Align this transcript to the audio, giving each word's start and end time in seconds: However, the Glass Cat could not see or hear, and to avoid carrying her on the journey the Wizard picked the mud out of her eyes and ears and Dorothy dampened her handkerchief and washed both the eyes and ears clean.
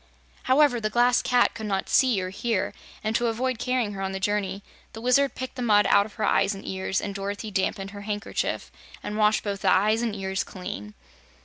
However, 0.49 0.81
the 0.81 0.89
Glass 0.89 1.21
Cat 1.21 1.53
could 1.53 1.67
not 1.67 1.87
see 1.87 2.19
or 2.23 2.31
hear, 2.31 2.73
and 3.03 3.15
to 3.15 3.27
avoid 3.27 3.59
carrying 3.59 3.93
her 3.93 4.01
on 4.01 4.13
the 4.13 4.19
journey 4.19 4.63
the 4.93 4.99
Wizard 4.99 5.35
picked 5.35 5.53
the 5.53 5.61
mud 5.61 5.85
out 5.91 6.07
of 6.07 6.15
her 6.15 6.23
eyes 6.25 6.55
and 6.55 6.67
ears 6.67 6.99
and 7.01 7.13
Dorothy 7.13 7.51
dampened 7.51 7.91
her 7.91 8.01
handkerchief 8.01 8.71
and 9.03 9.15
washed 9.15 9.43
both 9.43 9.61
the 9.61 9.69
eyes 9.69 10.01
and 10.01 10.15
ears 10.15 10.43
clean. 10.43 10.95